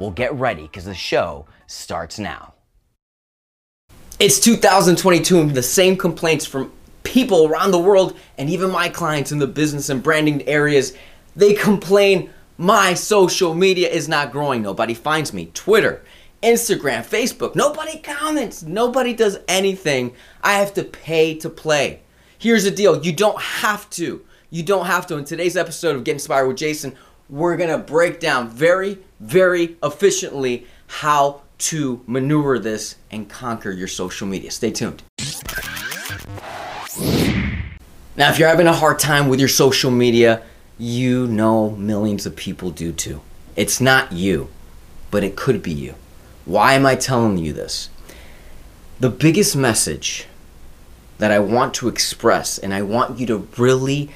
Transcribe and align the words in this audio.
Well, 0.00 0.10
get 0.10 0.32
ready 0.32 0.62
because 0.62 0.86
the 0.86 0.94
show 0.94 1.44
starts 1.66 2.18
now. 2.18 2.54
It's 4.18 4.40
2022 4.40 5.40
and 5.40 5.50
the 5.50 5.62
same 5.62 5.94
complaints 5.94 6.46
from 6.46 6.72
people 7.02 7.46
around 7.46 7.70
the 7.70 7.78
world 7.78 8.16
and 8.38 8.48
even 8.48 8.70
my 8.70 8.88
clients 8.88 9.30
in 9.30 9.38
the 9.38 9.46
business 9.46 9.90
and 9.90 10.02
branding 10.02 10.48
areas, 10.48 10.94
they 11.36 11.52
complain 11.52 12.30
my 12.56 12.94
social 12.94 13.52
media 13.52 13.90
is 13.90 14.08
not 14.08 14.32
growing. 14.32 14.62
Nobody 14.62 14.94
finds 14.94 15.34
me. 15.34 15.50
Twitter, 15.52 16.02
Instagram, 16.42 17.04
Facebook, 17.04 17.54
nobody 17.54 17.98
comments. 17.98 18.62
Nobody 18.62 19.12
does 19.12 19.38
anything. 19.48 20.14
I 20.42 20.54
have 20.54 20.72
to 20.74 20.84
pay 20.84 21.34
to 21.40 21.50
play. 21.50 22.00
Here's 22.38 22.64
the 22.64 22.70
deal 22.70 23.04
you 23.04 23.12
don't 23.12 23.40
have 23.40 23.90
to. 23.90 24.24
You 24.48 24.62
don't 24.62 24.86
have 24.86 25.06
to. 25.08 25.18
In 25.18 25.26
today's 25.26 25.58
episode 25.58 25.94
of 25.94 26.04
Get 26.04 26.12
Inspired 26.12 26.48
with 26.48 26.56
Jason, 26.56 26.96
we're 27.28 27.58
going 27.58 27.70
to 27.70 27.78
break 27.78 28.18
down 28.18 28.48
very, 28.48 28.98
very 29.20 29.76
efficiently 29.82 30.66
how 30.86 31.42
to 31.58 32.02
maneuver 32.06 32.58
this 32.58 32.96
and 33.10 33.28
conquer 33.28 33.70
your 33.70 33.86
social 33.86 34.26
media. 34.26 34.50
Stay 34.50 34.70
tuned. 34.72 35.02
Now, 38.16 38.30
if 38.30 38.38
you're 38.38 38.48
having 38.48 38.66
a 38.66 38.72
hard 38.72 38.98
time 38.98 39.28
with 39.28 39.38
your 39.38 39.48
social 39.48 39.90
media, 39.90 40.42
you 40.78 41.26
know 41.26 41.70
millions 41.70 42.26
of 42.26 42.34
people 42.34 42.70
do 42.70 42.92
too. 42.92 43.20
It's 43.56 43.80
not 43.80 44.12
you, 44.12 44.48
but 45.10 45.22
it 45.22 45.36
could 45.36 45.62
be 45.62 45.72
you. 45.72 45.94
Why 46.44 46.72
am 46.74 46.86
I 46.86 46.96
telling 46.96 47.38
you 47.38 47.52
this? 47.52 47.90
The 48.98 49.10
biggest 49.10 49.54
message 49.54 50.26
that 51.18 51.30
I 51.30 51.38
want 51.38 51.74
to 51.74 51.88
express, 51.88 52.58
and 52.58 52.72
I 52.72 52.82
want 52.82 53.18
you 53.18 53.26
to 53.26 53.46
really 53.58 54.10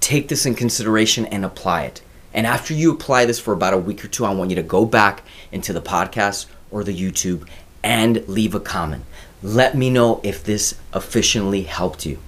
take 0.00 0.28
this 0.28 0.44
in 0.44 0.54
consideration 0.54 1.24
and 1.26 1.44
apply 1.44 1.84
it. 1.84 2.02
And 2.34 2.46
after 2.46 2.74
you 2.74 2.92
apply 2.92 3.24
this 3.24 3.38
for 3.38 3.54
about 3.54 3.72
a 3.72 3.78
week 3.78 4.04
or 4.04 4.08
two, 4.08 4.26
I 4.26 4.34
want 4.34 4.50
you 4.50 4.56
to 4.56 4.62
go 4.62 4.84
back 4.84 5.22
into 5.50 5.72
the 5.72 5.80
podcast 5.80 6.46
or 6.70 6.84
the 6.84 6.94
YouTube 6.94 7.48
and 7.82 8.26
leave 8.28 8.54
a 8.54 8.60
comment. 8.60 9.04
Let 9.42 9.74
me 9.74 9.88
know 9.88 10.20
if 10.22 10.44
this 10.44 10.74
efficiently 10.92 11.62
helped 11.62 12.04
you 12.04 12.18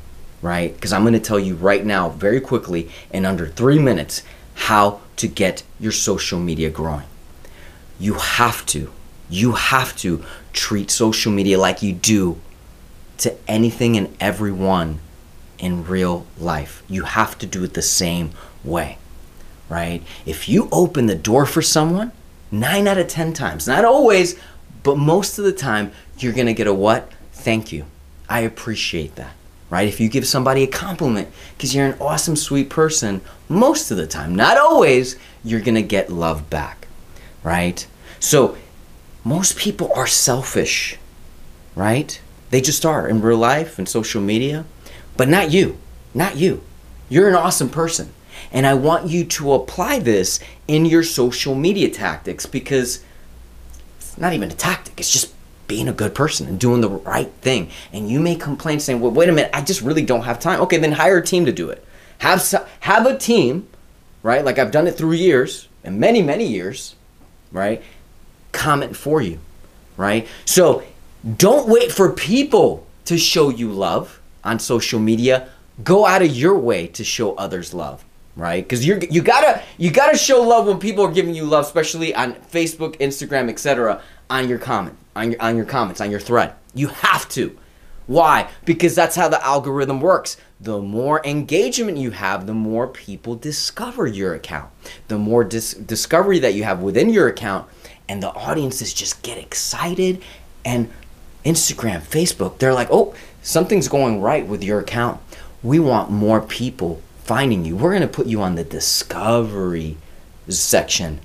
right? 0.42 0.74
Because 0.74 0.92
I'm 0.92 1.02
going 1.02 1.14
to 1.14 1.20
tell 1.20 1.38
you 1.38 1.54
right 1.54 1.84
now, 1.84 2.10
very 2.10 2.40
quickly, 2.40 2.88
in 3.10 3.24
under 3.24 3.46
three 3.46 3.78
minutes, 3.78 4.22
how 4.54 5.00
to 5.16 5.28
get 5.28 5.62
your 5.80 5.92
social 5.92 6.38
media 6.38 6.70
growing. 6.70 7.06
You 7.98 8.14
have 8.14 8.64
to, 8.66 8.92
you 9.28 9.52
have 9.52 9.96
to 9.98 10.24
treat 10.52 10.90
social 10.90 11.32
media 11.32 11.58
like 11.58 11.82
you 11.82 11.92
do 11.92 12.40
to 13.18 13.34
anything 13.48 13.96
and 13.96 14.14
everyone 14.20 15.00
in 15.58 15.86
real 15.86 16.26
life. 16.38 16.82
You 16.88 17.04
have 17.04 17.38
to 17.38 17.46
do 17.46 17.64
it 17.64 17.74
the 17.74 17.82
same 17.82 18.30
way, 18.62 18.98
right? 19.68 20.02
If 20.24 20.48
you 20.48 20.68
open 20.72 21.06
the 21.06 21.14
door 21.14 21.46
for 21.46 21.62
someone, 21.62 22.12
nine 22.50 22.86
out 22.86 22.98
of 22.98 23.08
10 23.08 23.32
times, 23.32 23.66
not 23.66 23.84
always, 23.84 24.38
but 24.82 24.96
most 24.96 25.38
of 25.38 25.44
the 25.44 25.52
time, 25.52 25.92
you're 26.18 26.32
to 26.32 26.52
get 26.52 26.66
a 26.66 26.74
what? 26.74 27.10
Thank 27.32 27.72
you. 27.72 27.84
I 28.28 28.40
appreciate 28.40 29.16
that 29.16 29.34
right? 29.70 29.88
If 29.88 30.00
you 30.00 30.08
give 30.08 30.26
somebody 30.26 30.62
a 30.62 30.66
compliment 30.66 31.28
because 31.56 31.74
you're 31.74 31.86
an 31.86 31.98
awesome, 32.00 32.36
sweet 32.36 32.70
person, 32.70 33.20
most 33.48 33.90
of 33.90 33.96
the 33.96 34.06
time, 34.06 34.34
not 34.34 34.58
always, 34.58 35.16
you're 35.44 35.60
gonna 35.60 35.82
get 35.82 36.10
love 36.10 36.48
back, 36.50 36.86
right? 37.42 37.86
So, 38.20 38.56
most 39.24 39.56
people 39.56 39.92
are 39.94 40.06
selfish, 40.06 40.98
right? 41.74 42.20
They 42.50 42.60
just 42.60 42.86
are 42.86 43.08
in 43.08 43.20
real 43.20 43.38
life 43.38 43.78
and 43.78 43.88
social 43.88 44.22
media, 44.22 44.64
but 45.16 45.28
not 45.28 45.50
you, 45.50 45.78
not 46.14 46.36
you. 46.36 46.62
You're 47.08 47.28
an 47.28 47.34
awesome 47.34 47.68
person. 47.68 48.12
And 48.52 48.66
I 48.66 48.74
want 48.74 49.08
you 49.08 49.24
to 49.24 49.52
apply 49.52 49.98
this 49.98 50.40
in 50.68 50.86
your 50.86 51.02
social 51.02 51.54
media 51.54 51.90
tactics 51.90 52.46
because 52.46 53.04
it's 53.98 54.18
not 54.18 54.32
even 54.32 54.50
a 54.50 54.54
tactic, 54.54 54.98
it's 54.98 55.12
just 55.12 55.32
being 55.68 55.88
a 55.88 55.92
good 55.92 56.14
person 56.14 56.46
and 56.46 56.60
doing 56.60 56.80
the 56.80 56.88
right 56.88 57.30
thing. 57.40 57.70
And 57.92 58.08
you 58.08 58.20
may 58.20 58.36
complain 58.36 58.80
saying, 58.80 59.00
well, 59.00 59.10
wait 59.10 59.28
a 59.28 59.32
minute, 59.32 59.50
I 59.52 59.62
just 59.62 59.82
really 59.82 60.04
don't 60.04 60.22
have 60.22 60.38
time. 60.38 60.60
Okay, 60.62 60.78
then 60.78 60.92
hire 60.92 61.18
a 61.18 61.24
team 61.24 61.44
to 61.46 61.52
do 61.52 61.70
it. 61.70 61.84
Have, 62.18 62.70
have 62.80 63.06
a 63.06 63.18
team, 63.18 63.68
right? 64.22 64.44
Like 64.44 64.58
I've 64.58 64.70
done 64.70 64.86
it 64.86 64.96
through 64.96 65.12
years 65.12 65.68
and 65.84 66.00
many, 66.00 66.22
many 66.22 66.46
years, 66.46 66.94
right? 67.52 67.82
Comment 68.52 68.96
for 68.96 69.20
you, 69.20 69.38
right? 69.96 70.26
So 70.44 70.82
don't 71.36 71.68
wait 71.68 71.92
for 71.92 72.12
people 72.12 72.86
to 73.06 73.18
show 73.18 73.48
you 73.48 73.70
love 73.70 74.20
on 74.44 74.58
social 74.58 75.00
media. 75.00 75.48
Go 75.82 76.06
out 76.06 76.22
of 76.22 76.34
your 76.34 76.56
way 76.58 76.86
to 76.88 77.04
show 77.04 77.34
others 77.34 77.74
love 77.74 78.04
right 78.36 78.62
because 78.62 78.86
you're 78.86 78.98
you 78.98 79.22
gotta 79.22 79.62
you 79.78 79.90
gotta 79.90 80.16
show 80.16 80.42
love 80.42 80.66
when 80.66 80.78
people 80.78 81.04
are 81.04 81.12
giving 81.12 81.34
you 81.34 81.44
love 81.44 81.64
especially 81.64 82.14
on 82.14 82.34
facebook 82.34 82.96
instagram 82.98 83.48
etc 83.48 84.00
on 84.30 84.48
your 84.48 84.58
comment 84.58 84.96
on 85.16 85.32
your, 85.32 85.42
on 85.42 85.56
your 85.56 85.64
comments, 85.64 86.00
on 86.00 86.10
your 86.10 86.20
thread. 86.20 86.52
You 86.74 86.88
have 86.88 87.28
to. 87.30 87.58
Why? 88.06 88.48
Because 88.64 88.94
that's 88.94 89.16
how 89.16 89.28
the 89.28 89.44
algorithm 89.44 90.00
works. 90.00 90.36
The 90.60 90.80
more 90.80 91.24
engagement 91.26 91.98
you 91.98 92.12
have, 92.12 92.46
the 92.46 92.54
more 92.54 92.86
people 92.86 93.34
discover 93.34 94.06
your 94.06 94.34
account. 94.34 94.70
The 95.08 95.18
more 95.18 95.42
dis- 95.42 95.74
discovery 95.74 96.38
that 96.38 96.54
you 96.54 96.62
have 96.62 96.80
within 96.80 97.10
your 97.10 97.26
account, 97.26 97.68
and 98.08 98.22
the 98.22 98.32
audiences 98.32 98.94
just 98.94 99.22
get 99.22 99.38
excited. 99.38 100.22
And 100.64 100.92
Instagram, 101.44 102.00
Facebook, 102.02 102.58
they're 102.58 102.74
like, 102.74 102.88
oh, 102.92 103.14
something's 103.42 103.88
going 103.88 104.20
right 104.20 104.46
with 104.46 104.62
your 104.62 104.78
account. 104.78 105.20
We 105.62 105.80
want 105.80 106.10
more 106.10 106.40
people 106.40 107.02
finding 107.26 107.64
you. 107.64 107.76
We're 107.76 107.90
going 107.90 108.02
to 108.02 108.08
put 108.08 108.26
you 108.26 108.40
on 108.40 108.54
the 108.54 108.62
discovery 108.62 109.96
section 110.48 111.20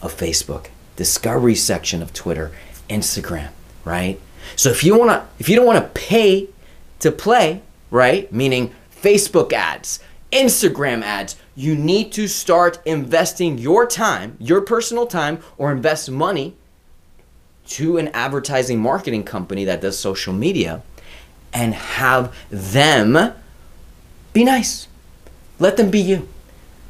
of 0.00 0.16
Facebook, 0.16 0.68
discovery 0.96 1.54
section 1.54 2.00
of 2.00 2.14
Twitter, 2.14 2.50
Instagram, 2.88 3.50
right? 3.84 4.18
So 4.56 4.70
if 4.70 4.82
you 4.82 4.98
want 4.98 5.10
to 5.10 5.28
if 5.38 5.48
you 5.50 5.56
don't 5.56 5.66
want 5.66 5.84
to 5.84 6.00
pay 6.00 6.48
to 7.00 7.12
play, 7.12 7.60
right? 7.90 8.32
Meaning 8.32 8.74
Facebook 9.02 9.52
ads, 9.52 10.00
Instagram 10.32 11.02
ads, 11.02 11.36
you 11.54 11.76
need 11.76 12.10
to 12.12 12.26
start 12.26 12.80
investing 12.86 13.58
your 13.58 13.86
time, 13.86 14.38
your 14.40 14.62
personal 14.62 15.06
time 15.06 15.40
or 15.58 15.70
invest 15.70 16.10
money 16.10 16.56
to 17.66 17.98
an 17.98 18.08
advertising 18.08 18.78
marketing 18.78 19.24
company 19.24 19.64
that 19.66 19.82
does 19.82 19.98
social 19.98 20.32
media 20.32 20.82
and 21.52 21.74
have 21.74 22.34
them 22.50 23.34
be 24.32 24.44
nice. 24.44 24.88
Let 25.58 25.76
them 25.76 25.90
be 25.90 26.00
you. 26.00 26.28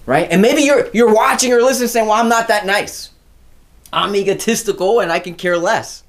Right? 0.06 0.28
And 0.30 0.42
maybe 0.42 0.62
you're 0.62 0.90
you're 0.92 1.14
watching 1.14 1.52
or 1.52 1.62
listening 1.62 1.88
saying, 1.88 2.06
"Well, 2.06 2.20
I'm 2.20 2.28
not 2.28 2.48
that 2.48 2.66
nice." 2.66 3.10
I'm 3.92 4.16
egotistical 4.16 4.98
and 4.98 5.12
I 5.12 5.20
can 5.20 5.34
care 5.34 5.56
less. 5.56 6.02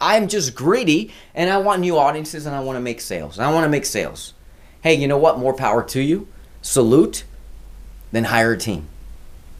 I'm 0.00 0.28
just 0.28 0.54
greedy 0.54 1.12
and 1.34 1.50
I 1.50 1.58
want 1.58 1.80
new 1.80 1.98
audiences 1.98 2.46
and 2.46 2.54
I 2.54 2.60
want 2.60 2.76
to 2.76 2.80
make 2.80 3.00
sales. 3.00 3.38
I 3.38 3.52
want 3.52 3.64
to 3.64 3.68
make 3.68 3.84
sales. 3.84 4.32
Hey, 4.80 4.94
you 4.94 5.08
know 5.08 5.18
what? 5.18 5.38
More 5.38 5.52
power 5.54 5.82
to 5.82 6.00
you. 6.00 6.28
Salute. 6.60 7.24
Then 8.12 8.24
hire 8.24 8.52
a 8.52 8.58
team. 8.58 8.88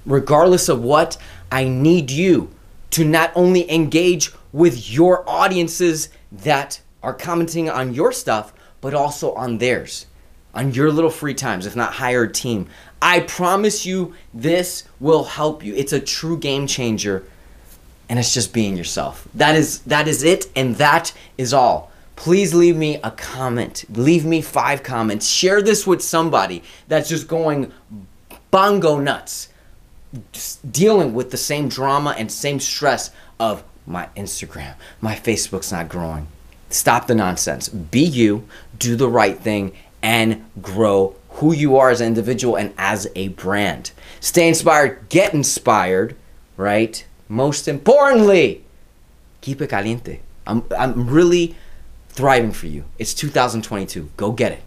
Regardless 0.06 0.68
of 0.68 0.82
what, 0.82 1.16
I 1.50 1.64
need 1.64 2.10
you 2.10 2.50
to 2.90 3.04
not 3.04 3.32
only 3.34 3.70
engage 3.70 4.30
with 4.52 4.90
your 4.90 5.28
audiences 5.28 6.08
that 6.30 6.80
are 7.02 7.14
commenting 7.14 7.68
on 7.68 7.94
your 7.94 8.12
stuff, 8.12 8.52
but 8.80 8.94
also 8.94 9.32
on 9.34 9.58
theirs, 9.58 10.06
on 10.54 10.74
your 10.74 10.90
little 10.90 11.10
free 11.10 11.34
times, 11.34 11.66
if 11.66 11.76
not 11.76 11.94
hire 11.94 12.24
a 12.24 12.32
team. 12.32 12.68
I 13.00 13.20
promise 13.20 13.86
you 13.86 14.14
this 14.32 14.84
will 15.00 15.24
help 15.24 15.64
you. 15.64 15.74
It's 15.74 15.92
a 15.92 16.00
true 16.00 16.38
game 16.38 16.66
changer 16.66 17.24
and 18.08 18.18
it's 18.18 18.34
just 18.34 18.52
being 18.52 18.76
yourself. 18.76 19.26
That 19.34 19.54
is 19.54 19.80
that 19.80 20.06
is 20.06 20.22
it 20.22 20.46
and 20.54 20.76
that 20.76 21.12
is 21.38 21.54
all. 21.54 21.90
Please 22.14 22.54
leave 22.54 22.76
me 22.76 23.00
a 23.02 23.10
comment. 23.10 23.84
Leave 23.90 24.24
me 24.24 24.42
5 24.42 24.82
comments. 24.82 25.26
Share 25.26 25.62
this 25.62 25.86
with 25.86 26.02
somebody 26.02 26.62
that's 26.86 27.08
just 27.08 27.26
going 27.26 27.72
bongo 28.50 28.98
nuts 28.98 29.48
dealing 30.70 31.14
with 31.14 31.30
the 31.30 31.36
same 31.36 31.68
drama 31.68 32.14
and 32.18 32.30
same 32.30 32.60
stress 32.60 33.10
of 33.40 33.64
my 33.86 34.08
Instagram, 34.16 34.74
my 35.00 35.14
Facebook's 35.14 35.72
not 35.72 35.88
growing. 35.88 36.28
Stop 36.68 37.06
the 37.06 37.14
nonsense. 37.14 37.68
Be 37.68 38.04
you, 38.04 38.46
do 38.78 38.96
the 38.96 39.08
right 39.08 39.38
thing, 39.38 39.72
and 40.02 40.44
grow 40.60 41.14
who 41.30 41.52
you 41.52 41.76
are 41.76 41.90
as 41.90 42.00
an 42.00 42.08
individual 42.08 42.56
and 42.56 42.74
as 42.76 43.08
a 43.14 43.28
brand. 43.28 43.92
Stay 44.20 44.48
inspired, 44.48 45.08
get 45.08 45.32
inspired, 45.32 46.16
right? 46.56 47.04
Most 47.28 47.68
importantly, 47.68 48.64
keep 49.40 49.60
it 49.60 49.68
caliente. 49.68 50.20
I'm, 50.46 50.64
I'm 50.76 51.08
really 51.08 51.56
thriving 52.10 52.52
for 52.52 52.66
you. 52.66 52.84
It's 52.98 53.14
2022. 53.14 54.10
Go 54.16 54.32
get 54.32 54.52
it. 54.52 54.62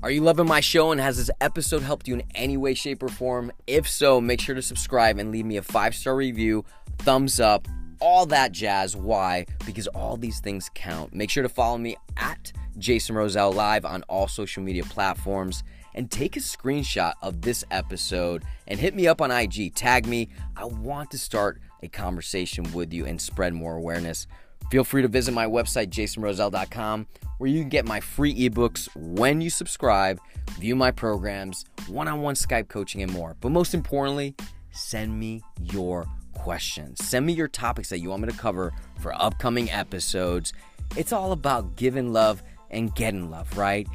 Are 0.00 0.10
you 0.10 0.20
loving 0.22 0.46
my 0.46 0.60
show 0.60 0.90
and 0.90 1.00
has 1.00 1.18
this 1.18 1.30
episode 1.40 1.82
helped 1.82 2.08
you 2.08 2.14
in 2.14 2.22
any 2.34 2.56
way, 2.56 2.72
shape, 2.72 3.02
or 3.02 3.08
form? 3.08 3.52
If 3.66 3.86
so, 3.86 4.20
make 4.20 4.40
sure 4.40 4.54
to 4.54 4.62
subscribe 4.62 5.18
and 5.18 5.30
leave 5.30 5.44
me 5.44 5.56
a 5.56 5.62
five 5.62 5.94
star 5.94 6.16
review, 6.16 6.64
thumbs 6.98 7.40
up, 7.40 7.68
all 8.00 8.26
that 8.26 8.52
jazz. 8.52 8.96
Why? 8.96 9.46
Because 9.66 9.86
all 9.88 10.16
these 10.16 10.40
things 10.40 10.70
count. 10.74 11.14
Make 11.14 11.30
sure 11.30 11.42
to 11.42 11.48
follow 11.48 11.78
me 11.78 11.96
at 12.16 12.52
Jason 12.78 13.16
Rosell 13.16 13.54
Live 13.54 13.84
on 13.84 14.02
all 14.04 14.28
social 14.28 14.62
media 14.62 14.84
platforms 14.84 15.64
and 15.94 16.10
take 16.10 16.36
a 16.36 16.40
screenshot 16.40 17.14
of 17.22 17.40
this 17.40 17.64
episode 17.70 18.44
and 18.66 18.78
hit 18.78 18.94
me 18.94 19.06
up 19.06 19.20
on 19.20 19.30
IG. 19.30 19.74
Tag 19.74 20.06
me. 20.06 20.28
I 20.56 20.64
want 20.64 21.10
to 21.10 21.18
start 21.18 21.60
a 21.82 21.88
conversation 21.88 22.72
with 22.72 22.92
you 22.92 23.06
and 23.06 23.20
spread 23.20 23.52
more 23.54 23.76
awareness. 23.76 24.26
Feel 24.70 24.84
free 24.84 25.02
to 25.02 25.08
visit 25.08 25.32
my 25.32 25.46
website, 25.46 25.88
jasonrosell.com, 25.88 27.06
where 27.38 27.48
you 27.48 27.60
can 27.60 27.68
get 27.68 27.86
my 27.86 28.00
free 28.00 28.34
ebooks 28.48 28.88
when 28.94 29.40
you 29.40 29.50
subscribe, 29.50 30.20
view 30.58 30.76
my 30.76 30.90
programs, 30.90 31.64
one 31.86 32.06
on 32.06 32.20
one 32.20 32.34
Skype 32.34 32.68
coaching, 32.68 33.02
and 33.02 33.12
more. 33.12 33.36
But 33.40 33.50
most 33.50 33.72
importantly, 33.72 34.34
send 34.70 35.18
me 35.18 35.42
your 35.60 36.06
questions. 36.48 37.04
Send 37.04 37.26
me 37.26 37.34
your 37.34 37.46
topics 37.46 37.90
that 37.90 37.98
you 37.98 38.08
want 38.08 38.22
me 38.22 38.28
to 38.30 38.38
cover 38.38 38.72
for 39.00 39.12
upcoming 39.20 39.70
episodes. 39.70 40.54
It's 40.96 41.12
all 41.12 41.32
about 41.32 41.76
giving 41.76 42.10
love 42.10 42.42
and 42.70 42.94
getting 42.94 43.30
love, 43.30 43.54
right? 43.58 43.86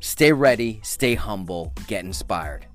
Stay 0.00 0.30
ready, 0.30 0.78
stay 0.82 1.14
humble, 1.14 1.72
get 1.86 2.04
inspired. 2.04 2.66